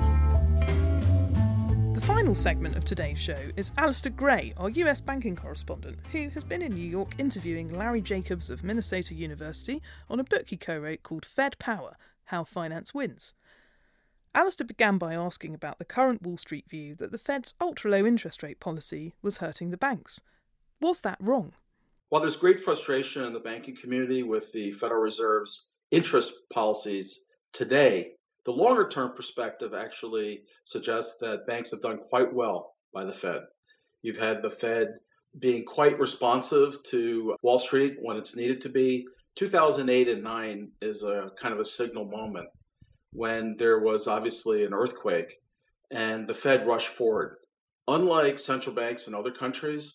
The 1.95 2.01
final 2.01 2.35
segment 2.35 2.75
of 2.75 2.85
today's 2.85 3.17
show 3.17 3.49
is 3.55 3.71
Alistair 3.77 4.11
Gray, 4.11 4.53
our 4.57 4.69
US 4.69 5.01
banking 5.01 5.35
correspondent, 5.35 5.97
who 6.11 6.29
has 6.29 6.43
been 6.43 6.61
in 6.61 6.73
New 6.73 6.87
York 6.87 7.13
interviewing 7.17 7.73
Larry 7.73 8.01
Jacobs 8.01 8.51
of 8.51 8.63
Minnesota 8.63 9.15
University 9.15 9.81
on 10.07 10.19
a 10.19 10.23
book 10.23 10.49
he 10.49 10.57
co 10.57 10.77
wrote 10.77 11.01
called 11.01 11.25
Fed 11.25 11.57
Power 11.57 11.97
How 12.25 12.43
Finance 12.43 12.93
Wins. 12.93 13.33
Alistair 14.35 14.67
began 14.67 14.99
by 14.99 15.15
asking 15.15 15.55
about 15.55 15.79
the 15.79 15.85
current 15.85 16.21
Wall 16.21 16.37
Street 16.37 16.69
view 16.69 16.93
that 16.95 17.11
the 17.11 17.17
Fed's 17.17 17.55
ultra 17.59 17.89
low 17.89 18.05
interest 18.05 18.43
rate 18.43 18.59
policy 18.59 19.15
was 19.23 19.37
hurting 19.39 19.71
the 19.71 19.77
banks. 19.77 20.21
Was 20.79 21.01
that 21.01 21.17
wrong? 21.19 21.53
While 22.09 22.21
there's 22.21 22.37
great 22.37 22.59
frustration 22.59 23.23
in 23.23 23.33
the 23.33 23.39
banking 23.39 23.75
community 23.75 24.21
with 24.21 24.53
the 24.53 24.71
Federal 24.71 25.01
Reserve's 25.01 25.71
interest 25.91 26.33
policies 26.51 27.29
today, 27.53 28.11
the 28.45 28.51
longer 28.51 28.87
term 28.87 29.13
perspective 29.15 29.73
actually 29.73 30.43
suggests 30.65 31.17
that 31.19 31.47
banks 31.47 31.71
have 31.71 31.81
done 31.81 31.97
quite 31.97 32.33
well 32.33 32.75
by 32.93 33.03
the 33.03 33.13
Fed. 33.13 33.41
You've 34.01 34.17
had 34.17 34.41
the 34.41 34.49
Fed 34.49 34.95
being 35.39 35.65
quite 35.65 35.99
responsive 35.99 36.77
to 36.87 37.35
Wall 37.41 37.59
Street 37.59 37.97
when 38.01 38.17
it's 38.17 38.35
needed 38.35 38.61
to 38.61 38.69
be. 38.69 39.05
2008 39.35 40.07
and 40.07 40.23
9 40.23 40.71
is 40.81 41.03
a 41.03 41.31
kind 41.39 41.53
of 41.53 41.59
a 41.59 41.65
signal 41.65 42.05
moment 42.05 42.47
when 43.13 43.55
there 43.57 43.79
was 43.79 44.07
obviously 44.07 44.65
an 44.65 44.73
earthquake 44.73 45.39
and 45.91 46.27
the 46.27 46.33
Fed 46.33 46.67
rushed 46.67 46.89
forward. 46.89 47.37
Unlike 47.87 48.39
central 48.39 48.75
banks 48.75 49.07
in 49.07 49.15
other 49.15 49.31
countries, 49.31 49.93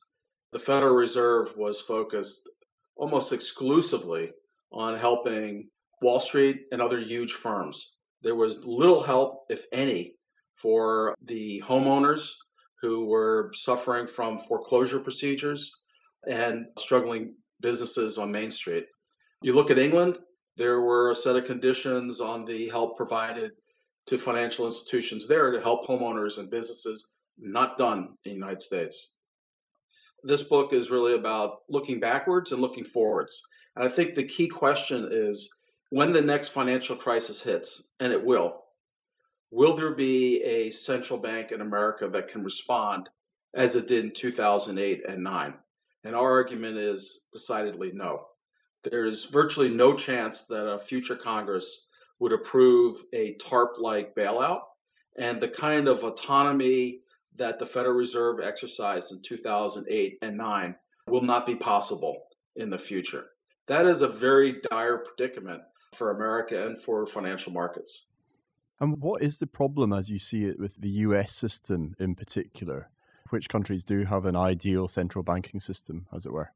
the 0.53 0.59
Federal 0.59 0.95
Reserve 0.95 1.57
was 1.57 1.81
focused 1.81 2.49
almost 2.97 3.33
exclusively 3.33 4.31
on 4.71 4.97
helping 4.97 5.69
Wall 6.03 6.21
Street 6.21 6.67
and 6.73 6.83
other 6.83 7.01
huge 7.01 7.33
firms. 7.33 7.97
There 8.23 8.35
was 8.35 8.67
little 8.67 9.03
help, 9.03 9.45
if 9.49 9.65
any, 9.73 10.17
for 10.55 11.15
the 11.23 11.63
homeowners 11.65 12.29
who 12.81 13.07
were 13.07 13.53
suffering 13.55 14.07
from 14.07 14.39
foreclosure 14.39 15.01
procedures 15.01 15.71
and 16.29 16.67
struggling 16.79 17.37
businesses 17.61 18.19
on 18.19 18.33
Main 18.33 18.51
Street. 18.51 18.87
You 19.43 19.55
look 19.55 19.71
at 19.71 19.79
England, 19.79 20.19
there 20.57 20.81
were 20.81 21.11
a 21.11 21.17
set 21.17 21.37
of 21.37 21.47
conditions 21.47 22.21
on 22.21 22.45
the 22.45 22.69
help 22.69 22.97
provided 22.97 23.53
to 24.07 24.19
financial 24.19 24.67
institutions 24.67 25.29
there 25.29 25.53
to 25.53 25.61
help 25.61 25.87
homeowners 25.87 26.39
and 26.39 26.51
businesses 26.51 27.13
not 27.39 27.79
done 27.79 27.99
in 28.25 28.33
the 28.33 28.33
United 28.33 28.63
States. 28.63 29.17
This 30.25 30.45
book 30.45 30.73
is 30.73 30.91
really 30.91 31.15
about 31.15 31.59
looking 31.69 31.99
backwards 32.01 32.53
and 32.53 32.61
looking 32.61 32.85
forwards. 32.85 33.41
And 33.75 33.85
I 33.85 33.89
think 33.89 34.15
the 34.15 34.27
key 34.27 34.49
question 34.49 35.09
is 35.11 35.49
when 35.93 36.15
the 36.15 36.23
next 36.23 36.49
financial 36.49 36.97
crisis 36.97 37.43
hits, 37.43 37.93
and 38.01 38.15
it 38.15 38.25
will, 38.25 38.63
will 39.51 39.77
there 39.77 39.95
be 39.95 40.43
a 40.43 40.71
central 40.71 41.19
bank 41.19 41.53
in 41.53 41.61
America 41.61 42.09
that 42.09 42.29
can 42.29 42.43
respond 42.43 43.11
as 43.53 43.77
it 43.77 43.89
did 43.89 44.07
in 44.07 44.11
2008 44.11 45.03
and 45.07 45.23
9? 45.23 45.55
And 46.05 46.17
our 46.17 46.31
argument 46.31 46.79
is 46.79 47.27
decidedly 47.31 47.91
no. 47.93 48.25
There's 48.85 49.27
virtually 49.27 49.69
no 49.69 49.95
chance 49.95 50.47
that 50.47 50.67
a 50.67 50.79
future 50.79 51.15
Congress 51.15 51.89
would 52.21 52.33
approve 52.33 52.97
a 53.13 53.35
TARP 53.35 53.79
like 53.79 54.15
bailout. 54.15 54.61
And 55.19 55.43
the 55.43 55.49
kind 55.49 55.89
of 55.89 56.05
autonomy 56.05 57.01
that 57.37 57.59
the 57.59 57.67
Federal 57.67 57.97
Reserve 57.97 58.41
exercised 58.41 59.13
in 59.13 59.21
2008 59.21 60.21
and 60.23 60.39
9 60.39 60.75
will 61.09 61.21
not 61.21 61.45
be 61.45 61.55
possible 61.55 62.17
in 62.57 62.71
the 62.71 62.79
future. 62.79 63.27
That 63.69 63.85
is 63.85 64.01
a 64.01 64.09
very 64.09 64.63
dire 64.71 64.97
predicament 64.97 65.61
for 65.93 66.11
America 66.11 66.67
and 66.67 66.81
for 66.81 67.07
financial 67.07 67.53
markets. 67.53 68.07
And 68.81 69.01
what 69.01 69.23
is 69.23 69.39
the 69.39 69.47
problem 69.47 69.93
as 69.93 70.11
you 70.11 70.19
see 70.19 70.45
it 70.45 70.59
with 70.59 70.75
the 70.77 70.89
US 70.89 71.33
system 71.33 71.95
in 71.99 72.15
particular? 72.15 72.91
Which 73.31 73.49
countries 73.49 73.85
do 73.85 74.05
have 74.05 74.25
an 74.25 74.37
ideal 74.37 74.89
central 74.89 75.23
banking 75.23 75.61
system, 75.61 76.07
as 76.13 76.27
it 76.27 76.33
were? 76.33 76.53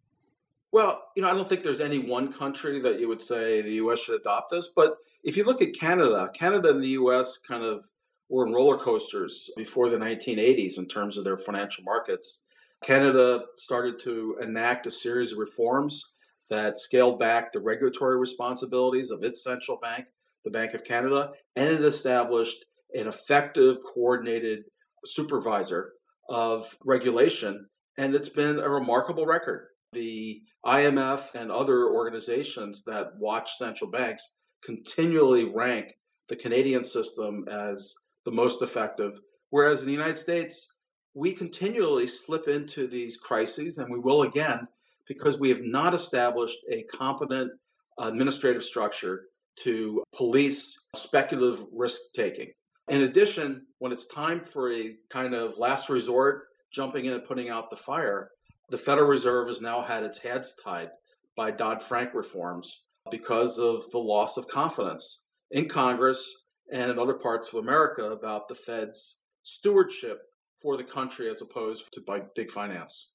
Well, 0.72 1.02
you 1.14 1.22
know, 1.22 1.30
I 1.30 1.34
don't 1.34 1.48
think 1.48 1.62
there's 1.62 1.80
any 1.80 1.98
one 1.98 2.32
country 2.32 2.80
that 2.80 2.98
you 2.98 3.08
would 3.08 3.22
say 3.22 3.62
the 3.62 3.74
US 3.74 4.00
should 4.00 4.20
adopt 4.20 4.50
this. 4.50 4.72
But 4.74 4.96
if 5.22 5.36
you 5.36 5.44
look 5.44 5.62
at 5.62 5.74
Canada, 5.78 6.30
Canada 6.34 6.70
and 6.70 6.82
the 6.82 6.98
US 7.00 7.38
kind 7.38 7.62
of 7.62 7.88
were 8.28 8.46
in 8.46 8.52
roller 8.52 8.78
coasters 8.78 9.50
before 9.56 9.88
the 9.88 9.96
1980s 9.96 10.78
in 10.78 10.86
terms 10.86 11.16
of 11.16 11.24
their 11.24 11.38
financial 11.38 11.84
markets. 11.84 12.46
Canada 12.82 13.44
started 13.56 13.98
to 14.00 14.36
enact 14.42 14.86
a 14.86 14.90
series 14.90 15.32
of 15.32 15.38
reforms 15.38 16.15
that 16.50 16.78
scaled 16.78 17.18
back 17.18 17.52
the 17.52 17.60
regulatory 17.60 18.18
responsibilities 18.18 19.10
of 19.10 19.22
its 19.22 19.42
central 19.42 19.78
bank, 19.78 20.06
the 20.44 20.50
Bank 20.50 20.74
of 20.74 20.84
Canada, 20.84 21.30
and 21.56 21.68
it 21.68 21.84
established 21.84 22.64
an 22.94 23.06
effective, 23.08 23.78
coordinated 23.94 24.64
supervisor 25.04 25.92
of 26.28 26.72
regulation. 26.84 27.68
And 27.98 28.14
it's 28.14 28.28
been 28.28 28.58
a 28.58 28.68
remarkable 28.68 29.26
record. 29.26 29.68
The 29.92 30.42
IMF 30.64 31.34
and 31.34 31.50
other 31.50 31.88
organizations 31.88 32.84
that 32.84 33.16
watch 33.18 33.52
central 33.52 33.90
banks 33.90 34.36
continually 34.64 35.44
rank 35.44 35.94
the 36.28 36.36
Canadian 36.36 36.84
system 36.84 37.46
as 37.48 37.94
the 38.24 38.32
most 38.32 38.62
effective. 38.62 39.20
Whereas 39.50 39.80
in 39.80 39.86
the 39.86 39.92
United 39.92 40.18
States, 40.18 40.74
we 41.14 41.32
continually 41.32 42.06
slip 42.06 42.48
into 42.48 42.86
these 42.86 43.16
crises, 43.16 43.78
and 43.78 43.90
we 43.90 43.98
will 43.98 44.22
again 44.22 44.68
because 45.06 45.38
we 45.38 45.48
have 45.50 45.62
not 45.62 45.94
established 45.94 46.58
a 46.70 46.82
competent 46.84 47.52
administrative 47.98 48.64
structure 48.64 49.26
to 49.56 50.02
police 50.14 50.88
speculative 50.94 51.64
risk 51.72 51.98
taking. 52.14 52.52
In 52.88 53.02
addition, 53.02 53.66
when 53.78 53.92
it's 53.92 54.06
time 54.06 54.42
for 54.42 54.72
a 54.72 54.96
kind 55.10 55.34
of 55.34 55.58
last 55.58 55.88
resort, 55.88 56.48
jumping 56.72 57.06
in 57.06 57.14
and 57.14 57.24
putting 57.24 57.48
out 57.48 57.70
the 57.70 57.76
fire, 57.76 58.30
the 58.68 58.78
Federal 58.78 59.08
Reserve 59.08 59.48
has 59.48 59.60
now 59.60 59.80
had 59.80 60.04
its 60.04 60.18
hands 60.18 60.56
tied 60.62 60.90
by 61.36 61.50
Dodd 61.50 61.82
Frank 61.82 62.14
reforms 62.14 62.86
because 63.10 63.58
of 63.58 63.88
the 63.90 63.98
loss 63.98 64.36
of 64.36 64.48
confidence 64.48 65.24
in 65.50 65.68
Congress 65.68 66.44
and 66.72 66.90
in 66.90 66.98
other 66.98 67.14
parts 67.14 67.48
of 67.48 67.62
America 67.62 68.10
about 68.10 68.48
the 68.48 68.54
Fed's 68.54 69.22
stewardship 69.42 70.22
for 70.60 70.76
the 70.76 70.84
country 70.84 71.30
as 71.30 71.42
opposed 71.42 71.92
to 71.92 72.00
by 72.00 72.20
big 72.34 72.50
finance. 72.50 73.10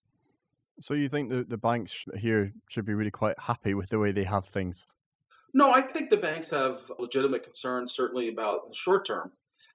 So 0.82 0.96
you 0.96 1.10
think 1.10 1.30
the, 1.30 1.44
the 1.44 1.58
banks 1.58 1.94
here 2.18 2.54
should 2.68 2.86
be 2.86 2.94
really 2.94 3.12
quite 3.12 3.40
happy 3.40 3.74
with 3.74 3.90
the 3.90 4.00
way 4.00 4.12
they 4.12 4.24
have 4.24 4.46
things? 4.46 4.88
No, 5.54 5.72
I 5.72 5.82
think 5.82 6.10
the 6.10 6.18
banks 6.18 6.50
have 6.50 6.92
legitimate 6.98 7.44
concerns, 7.44 7.94
certainly 7.94 8.30
about 8.30 8.70
the 8.70 8.76
short 8.76 9.06
term. 9.06 9.32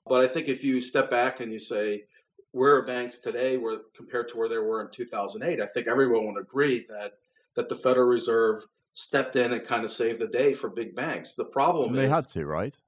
But 0.07 0.25
I 0.25 0.29
think 0.29 0.49
if 0.49 0.65
you 0.65 0.81
step 0.81 1.11
back 1.11 1.41
and 1.41 1.53
you 1.53 1.59
say, 1.59 2.05
where 2.53 2.77
are 2.77 2.87
banks 2.87 3.19
today 3.19 3.57
where, 3.57 3.79
compared 3.95 4.29
to 4.29 4.39
where 4.39 4.49
they 4.49 4.59
were 4.59 4.81
in 4.81 4.91
2008, 4.91 5.61
I 5.61 5.67
think 5.67 5.87
everyone 5.87 6.27
would 6.27 6.41
agree 6.41 6.87
that, 6.89 7.15
that 7.55 7.69
the 7.69 7.75
Federal 7.77 8.07
Reserve 8.07 8.59
stepped 8.95 9.37
in 9.37 9.53
and 9.53 9.63
kind 9.63 9.85
of 9.85 9.91
saved 9.91 10.21
the 10.21 10.27
day 10.27 10.55
for 10.55 10.71
big 10.71 10.97
banks. 10.97 11.35
The 11.35 11.45
problem 11.45 11.93
they 11.93 12.05
is. 12.05 12.11
They 12.11 12.15
had 12.15 12.29
to, 12.29 12.47
right? 12.47 12.79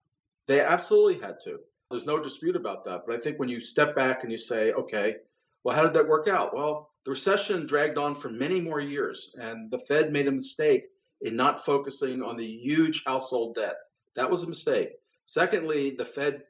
They 0.47 0.61
absolutely 0.61 1.21
had 1.21 1.41
to. 1.45 1.61
There's 1.91 2.07
no 2.07 2.19
dispute 2.19 2.57
about 2.57 2.85
that. 2.87 3.03
But 3.07 3.17
I 3.17 3.19
think 3.19 3.39
when 3.39 3.49
you 3.49 3.61
step 3.61 3.95
back 3.95 4.23
and 4.23 4.33
you 4.33 4.39
say, 4.39 4.73
okay, 4.73 5.17
well, 5.63 5.77
how 5.77 5.83
did 5.83 5.95
that 5.95 6.09
work 6.09 6.29
out? 6.29 6.55
Well, 6.55 6.91
the 7.09 7.13
recession 7.13 7.65
dragged 7.65 7.97
on 7.97 8.15
for 8.15 8.29
many 8.29 8.61
more 8.61 8.83
years, 8.83 9.35
and 9.41 9.71
the 9.71 9.79
Fed 9.79 10.13
made 10.13 10.29
a 10.29 10.31
mistake 10.31 10.91
in 11.23 11.37
not 11.37 11.65
focusing 11.65 12.23
on 12.23 12.37
the 12.37 12.45
huge 12.45 13.03
household 13.07 13.55
debt. 13.55 13.77
That 14.15 14.31
was 14.31 14.43
a 14.43 14.47
mistake. 14.47 14.91
Secondly, 15.25 15.93
the 15.97 16.05
Fed 16.05 16.43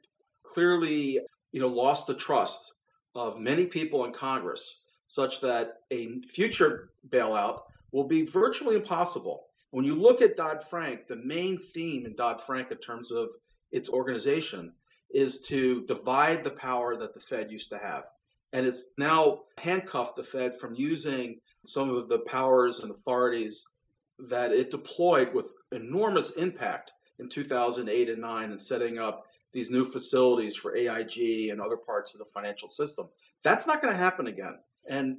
clearly, 0.43 1.21
you 1.53 1.61
know, 1.61 1.69
lost 1.69 2.07
the 2.07 2.13
trust 2.13 2.73
of 3.15 3.39
many 3.39 3.67
people 3.67 4.03
in 4.03 4.11
Congress, 4.11 4.81
such 5.07 5.39
that 5.39 5.75
a 5.91 6.19
future 6.23 6.89
bailout 7.07 7.61
will 7.93 8.09
be 8.09 8.25
virtually 8.25 8.75
impossible. 8.75 9.45
When 9.71 9.85
you 9.85 9.95
look 9.95 10.21
at 10.21 10.35
Dodd 10.35 10.61
Frank, 10.61 11.07
the 11.07 11.15
main 11.15 11.57
theme 11.57 12.05
in 12.05 12.17
Dodd 12.17 12.41
Frank 12.41 12.69
in 12.69 12.79
terms 12.79 13.13
of 13.13 13.29
its 13.71 13.89
organization 13.89 14.73
is 15.09 15.41
to 15.43 15.85
divide 15.85 16.43
the 16.43 16.51
power 16.51 16.97
that 16.97 17.13
the 17.13 17.21
Fed 17.21 17.49
used 17.49 17.69
to 17.69 17.77
have. 17.77 18.03
And 18.53 18.65
it's 18.65 18.83
now 18.97 19.41
handcuffed 19.57 20.15
the 20.15 20.23
Fed 20.23 20.57
from 20.57 20.75
using 20.75 21.39
some 21.63 21.89
of 21.89 22.09
the 22.09 22.19
powers 22.19 22.79
and 22.79 22.91
authorities 22.91 23.63
that 24.27 24.51
it 24.51 24.71
deployed 24.71 25.33
with 25.33 25.53
enormous 25.71 26.31
impact 26.31 26.93
in 27.19 27.29
2008 27.29 28.09
and 28.09 28.21
9 28.21 28.51
and 28.51 28.61
setting 28.61 28.97
up 28.97 29.25
these 29.53 29.71
new 29.71 29.85
facilities 29.85 30.55
for 30.55 30.75
AIG 30.75 31.49
and 31.49 31.61
other 31.61 31.77
parts 31.77 32.13
of 32.13 32.19
the 32.19 32.25
financial 32.33 32.69
system. 32.69 33.07
That's 33.43 33.67
not 33.67 33.81
going 33.81 33.93
to 33.93 33.97
happen 33.97 34.27
again. 34.27 34.59
And 34.87 35.17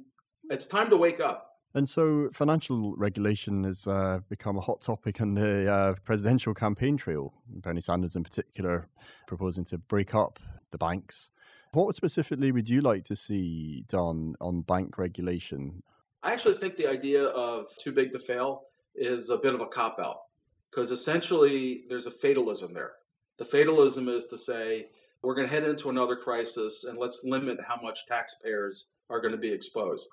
it's 0.49 0.67
time 0.67 0.89
to 0.89 0.97
wake 0.97 1.19
up. 1.19 1.47
And 1.73 1.87
so, 1.87 2.29
financial 2.33 2.95
regulation 2.97 3.63
has 3.63 3.87
uh, 3.87 4.19
become 4.27 4.57
a 4.57 4.61
hot 4.61 4.81
topic 4.81 5.21
on 5.21 5.35
the 5.35 5.71
uh, 5.71 5.93
presidential 6.03 6.53
campaign 6.53 6.97
trail. 6.97 7.33
Bernie 7.47 7.79
Sanders, 7.79 8.17
in 8.17 8.25
particular, 8.25 8.89
proposing 9.25 9.63
to 9.65 9.77
break 9.77 10.13
up 10.13 10.37
the 10.71 10.77
banks. 10.77 11.31
What 11.73 11.95
specifically 11.95 12.51
would 12.51 12.67
you 12.67 12.81
like 12.81 13.05
to 13.05 13.15
see 13.15 13.85
done 13.87 14.35
on 14.41 14.61
bank 14.61 14.97
regulation? 14.97 15.83
I 16.21 16.33
actually 16.33 16.55
think 16.55 16.75
the 16.75 16.87
idea 16.87 17.23
of 17.23 17.67
too 17.79 17.93
big 17.93 18.11
to 18.11 18.19
fail 18.19 18.63
is 18.93 19.29
a 19.29 19.37
bit 19.37 19.55
of 19.55 19.61
a 19.61 19.67
cop 19.67 19.97
out 19.97 20.23
because 20.69 20.91
essentially 20.91 21.85
there's 21.87 22.07
a 22.07 22.11
fatalism 22.11 22.73
there. 22.73 22.91
The 23.37 23.45
fatalism 23.45 24.09
is 24.09 24.27
to 24.27 24.37
say, 24.37 24.87
we're 25.21 25.33
going 25.33 25.47
to 25.47 25.53
head 25.53 25.63
into 25.63 25.89
another 25.89 26.17
crisis 26.17 26.83
and 26.83 26.97
let's 26.97 27.23
limit 27.23 27.59
how 27.65 27.79
much 27.81 28.05
taxpayers 28.05 28.91
are 29.09 29.21
going 29.21 29.31
to 29.31 29.37
be 29.37 29.51
exposed. 29.51 30.07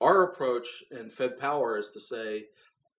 Our 0.00 0.24
approach 0.24 0.68
in 0.90 1.10
Fed 1.10 1.38
Power 1.38 1.76
is 1.76 1.90
to 1.90 2.00
say, 2.00 2.46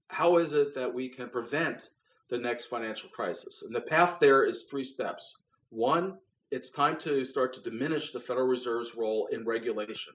how 0.09 0.37
is 0.37 0.53
it 0.53 0.75
that 0.75 0.93
we 0.93 1.09
can 1.09 1.29
prevent 1.29 1.89
the 2.29 2.37
next 2.37 2.65
financial 2.65 3.09
crisis? 3.09 3.63
And 3.63 3.75
the 3.75 3.81
path 3.81 4.19
there 4.19 4.43
is 4.43 4.65
three 4.65 4.83
steps. 4.83 5.41
One, 5.69 6.17
it's 6.51 6.71
time 6.71 6.97
to 6.99 7.23
start 7.25 7.53
to 7.53 7.61
diminish 7.61 8.11
the 8.11 8.19
Federal 8.19 8.47
Reserve's 8.47 8.95
role 8.95 9.27
in 9.31 9.45
regulation. 9.45 10.13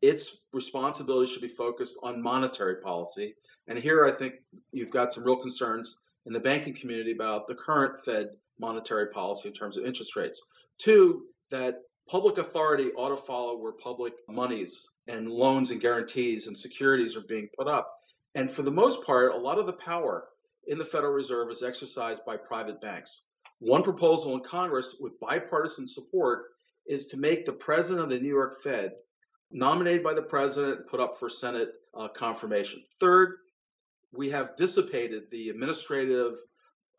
Its 0.00 0.44
responsibility 0.52 1.30
should 1.30 1.42
be 1.42 1.48
focused 1.48 1.96
on 2.02 2.22
monetary 2.22 2.76
policy. 2.76 3.34
And 3.68 3.78
here 3.78 4.04
I 4.04 4.12
think 4.12 4.34
you've 4.72 4.90
got 4.90 5.12
some 5.12 5.24
real 5.24 5.36
concerns 5.36 6.02
in 6.26 6.32
the 6.32 6.40
banking 6.40 6.74
community 6.74 7.12
about 7.12 7.46
the 7.46 7.54
current 7.54 8.00
Fed 8.04 8.30
monetary 8.60 9.08
policy 9.08 9.48
in 9.48 9.54
terms 9.54 9.76
of 9.76 9.84
interest 9.84 10.16
rates. 10.16 10.40
Two, 10.78 11.24
that 11.50 11.80
public 12.08 12.38
authority 12.38 12.90
ought 12.92 13.10
to 13.10 13.16
follow 13.16 13.58
where 13.58 13.72
public 13.72 14.14
monies 14.28 14.88
and 15.08 15.30
loans 15.30 15.70
and 15.70 15.80
guarantees 15.80 16.46
and 16.46 16.56
securities 16.56 17.16
are 17.16 17.26
being 17.28 17.48
put 17.56 17.68
up. 17.68 17.92
And 18.34 18.50
for 18.50 18.62
the 18.62 18.70
most 18.70 19.04
part, 19.04 19.34
a 19.34 19.38
lot 19.38 19.58
of 19.58 19.66
the 19.66 19.72
power 19.72 20.24
in 20.66 20.78
the 20.78 20.84
Federal 20.84 21.12
Reserve 21.12 21.50
is 21.50 21.62
exercised 21.62 22.24
by 22.24 22.36
private 22.36 22.80
banks. 22.80 23.26
One 23.62 23.84
proposal 23.84 24.34
in 24.34 24.40
Congress 24.40 24.96
with 24.98 25.20
bipartisan 25.20 25.86
support 25.86 26.46
is 26.84 27.06
to 27.06 27.16
make 27.16 27.44
the 27.44 27.52
president 27.52 28.02
of 28.02 28.10
the 28.10 28.18
New 28.18 28.28
York 28.28 28.54
Fed 28.60 28.94
nominated 29.52 30.02
by 30.02 30.14
the 30.14 30.22
president 30.22 30.80
and 30.80 30.88
put 30.88 30.98
up 30.98 31.14
for 31.14 31.28
Senate 31.28 31.68
uh, 31.94 32.08
confirmation. 32.08 32.82
Third, 32.98 33.36
we 34.12 34.30
have 34.30 34.56
dissipated 34.56 35.30
the 35.30 35.48
administrative 35.48 36.38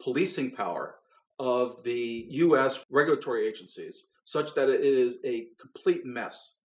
policing 0.02 0.52
power 0.52 0.96
of 1.38 1.84
the 1.84 2.28
U.S. 2.30 2.86
regulatory 2.90 3.46
agencies 3.46 4.02
such 4.24 4.56
that 4.56 4.70
it 4.70 4.80
is 4.80 5.20
a 5.26 5.48
complete 5.60 6.06
mess. 6.06 6.60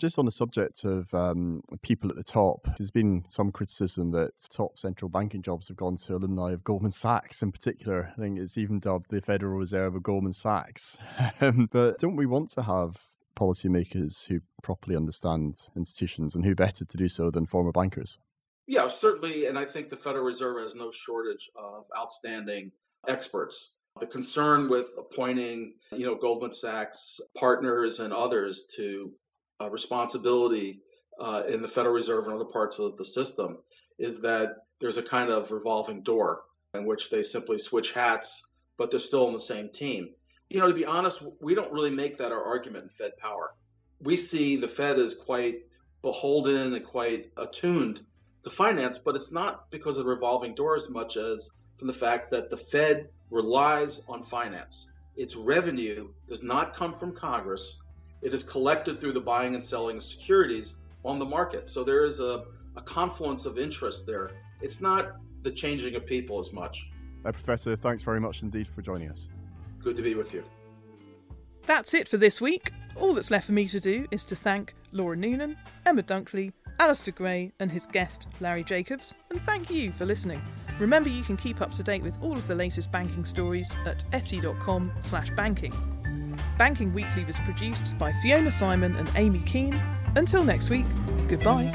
Just 0.00 0.18
on 0.18 0.24
the 0.24 0.32
subject 0.32 0.84
of 0.84 1.12
um, 1.12 1.62
people 1.82 2.08
at 2.08 2.16
the 2.16 2.24
top, 2.24 2.66
there's 2.78 2.90
been 2.90 3.22
some 3.28 3.52
criticism 3.52 4.12
that 4.12 4.32
top 4.48 4.78
central 4.78 5.10
banking 5.10 5.42
jobs 5.42 5.68
have 5.68 5.76
gone 5.76 5.96
to 5.98 6.16
alumni 6.16 6.52
of 6.52 6.64
Goldman 6.64 6.90
Sachs 6.90 7.42
in 7.42 7.52
particular. 7.52 8.10
I 8.16 8.18
think 8.18 8.38
it's 8.38 8.56
even 8.56 8.78
dubbed 8.78 9.10
the 9.10 9.20
Federal 9.20 9.58
Reserve 9.58 9.94
of 9.94 10.02
Goldman 10.02 10.32
Sachs. 10.32 10.96
Um, 11.42 11.68
but 11.70 11.98
don't 11.98 12.16
we 12.16 12.26
want 12.26 12.50
to 12.52 12.62
have 12.62 12.96
policymakers 13.36 14.26
who 14.26 14.40
properly 14.62 14.96
understand 14.96 15.56
institutions 15.76 16.34
and 16.34 16.44
who 16.44 16.54
better 16.54 16.84
to 16.84 16.96
do 16.96 17.08
so 17.08 17.30
than 17.30 17.46
former 17.46 17.72
bankers? 17.72 18.18
Yeah, 18.66 18.88
certainly. 18.88 19.46
And 19.46 19.58
I 19.58 19.64
think 19.64 19.88
the 19.88 19.96
Federal 19.96 20.24
Reserve 20.24 20.62
has 20.62 20.74
no 20.74 20.90
shortage 20.90 21.50
of 21.56 21.86
outstanding 21.98 22.72
experts. 23.08 23.76
The 23.98 24.06
concern 24.06 24.68
with 24.68 24.88
appointing, 24.98 25.74
you 25.92 26.06
know, 26.06 26.14
Goldman 26.14 26.52
Sachs 26.52 27.20
partners 27.36 28.00
and 28.00 28.12
others 28.12 28.68
to 28.76 29.12
uh, 29.60 29.70
responsibility 29.70 30.80
uh, 31.20 31.42
in 31.48 31.62
the 31.62 31.68
Federal 31.68 31.94
Reserve 31.94 32.24
and 32.26 32.34
other 32.34 32.44
parts 32.44 32.78
of 32.78 32.96
the 32.96 33.04
system 33.04 33.58
is 33.98 34.22
that 34.22 34.56
there's 34.80 34.96
a 34.96 35.02
kind 35.02 35.30
of 35.30 35.50
revolving 35.50 36.02
door 36.02 36.42
in 36.74 36.86
which 36.86 37.10
they 37.10 37.22
simply 37.22 37.58
switch 37.58 37.92
hats, 37.92 38.50
but 38.78 38.90
they're 38.90 39.00
still 39.00 39.26
on 39.26 39.32
the 39.32 39.40
same 39.40 39.68
team. 39.68 40.10
You 40.48 40.60
know, 40.60 40.68
to 40.68 40.74
be 40.74 40.86
honest, 40.86 41.22
we 41.40 41.54
don't 41.54 41.72
really 41.72 41.90
make 41.90 42.18
that 42.18 42.32
our 42.32 42.42
argument 42.42 42.84
in 42.84 42.90
Fed 42.90 43.16
power. 43.18 43.54
We 44.00 44.16
see 44.16 44.56
the 44.56 44.68
Fed 44.68 44.98
as 44.98 45.14
quite 45.14 45.66
beholden 46.02 46.72
and 46.74 46.84
quite 46.84 47.30
attuned 47.36 48.00
to 48.42 48.50
finance, 48.50 48.98
but 48.98 49.16
it's 49.16 49.32
not 49.32 49.70
because 49.70 49.98
of 49.98 50.04
the 50.04 50.10
revolving 50.10 50.54
door 50.54 50.74
as 50.74 50.88
much 50.90 51.16
as 51.16 51.50
from 51.78 51.88
the 51.88 51.92
fact 51.92 52.30
that 52.30 52.50
the 52.50 52.56
Fed 52.56 53.10
relies 53.30 54.02
on 54.08 54.22
finance. 54.22 54.90
Its 55.16 55.36
revenue 55.36 56.08
does 56.28 56.42
not 56.42 56.74
come 56.74 56.92
from 56.92 57.14
Congress. 57.14 57.82
It 58.22 58.34
is 58.34 58.42
collected 58.42 59.00
through 59.00 59.12
the 59.12 59.20
buying 59.20 59.54
and 59.54 59.64
selling 59.64 59.96
of 59.96 60.02
securities 60.02 60.76
on 61.04 61.18
the 61.18 61.24
market. 61.24 61.68
So 61.70 61.84
there 61.84 62.04
is 62.04 62.20
a, 62.20 62.44
a 62.76 62.82
confluence 62.82 63.46
of 63.46 63.58
interest 63.58 64.06
there. 64.06 64.32
It's 64.62 64.82
not 64.82 65.16
the 65.42 65.50
changing 65.50 65.94
of 65.94 66.04
people 66.06 66.38
as 66.38 66.52
much. 66.52 66.90
Uh, 67.24 67.32
Professor, 67.32 67.76
thanks 67.76 68.02
very 68.02 68.20
much 68.20 68.42
indeed 68.42 68.66
for 68.66 68.82
joining 68.82 69.10
us. 69.10 69.28
Good 69.82 69.96
to 69.96 70.02
be 70.02 70.14
with 70.14 70.34
you. 70.34 70.44
That's 71.66 71.94
it 71.94 72.08
for 72.08 72.16
this 72.16 72.40
week. 72.40 72.72
All 72.96 73.14
that's 73.14 73.30
left 73.30 73.46
for 73.46 73.52
me 73.52 73.68
to 73.68 73.80
do 73.80 74.06
is 74.10 74.24
to 74.24 74.36
thank 74.36 74.74
Laura 74.92 75.16
Noonan, 75.16 75.56
Emma 75.86 76.02
Dunkley, 76.02 76.52
Alistair 76.78 77.12
Gray, 77.12 77.52
and 77.60 77.70
his 77.70 77.86
guest, 77.86 78.26
Larry 78.40 78.64
Jacobs, 78.64 79.14
and 79.30 79.40
thank 79.42 79.70
you 79.70 79.92
for 79.92 80.06
listening. 80.06 80.42
Remember 80.78 81.10
you 81.10 81.22
can 81.22 81.36
keep 81.36 81.60
up 81.60 81.72
to 81.74 81.82
date 81.82 82.02
with 82.02 82.20
all 82.22 82.32
of 82.32 82.48
the 82.48 82.54
latest 82.54 82.90
banking 82.90 83.24
stories 83.24 83.70
at 83.84 84.02
ft.com 84.12 84.90
slash 85.00 85.30
banking. 85.30 85.72
Banking 86.60 86.92
Weekly 86.92 87.24
was 87.24 87.38
produced 87.38 87.96
by 87.96 88.12
Fiona 88.20 88.52
Simon 88.52 88.94
and 88.96 89.10
Amy 89.16 89.38
Keane. 89.38 89.80
Until 90.14 90.44
next 90.44 90.68
week, 90.68 90.84
goodbye. 91.26 91.72